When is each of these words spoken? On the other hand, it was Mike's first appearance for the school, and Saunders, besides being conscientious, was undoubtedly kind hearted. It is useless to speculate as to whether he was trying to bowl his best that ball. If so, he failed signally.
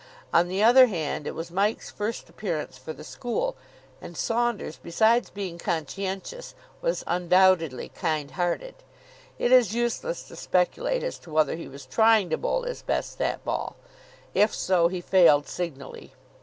On 0.33 0.47
the 0.47 0.63
other 0.63 0.87
hand, 0.87 1.27
it 1.27 1.35
was 1.35 1.51
Mike's 1.51 1.91
first 1.91 2.27
appearance 2.27 2.75
for 2.75 2.91
the 2.91 3.03
school, 3.03 3.55
and 4.01 4.17
Saunders, 4.17 4.79
besides 4.81 5.29
being 5.29 5.59
conscientious, 5.59 6.55
was 6.81 7.03
undoubtedly 7.05 7.89
kind 7.89 8.31
hearted. 8.31 8.73
It 9.37 9.51
is 9.51 9.75
useless 9.75 10.23
to 10.23 10.35
speculate 10.35 11.03
as 11.03 11.19
to 11.19 11.31
whether 11.31 11.55
he 11.55 11.67
was 11.67 11.85
trying 11.85 12.31
to 12.31 12.37
bowl 12.39 12.63
his 12.63 12.81
best 12.81 13.19
that 13.19 13.45
ball. 13.45 13.75
If 14.33 14.55
so, 14.55 14.87
he 14.87 15.01
failed 15.01 15.47
signally. 15.47 16.13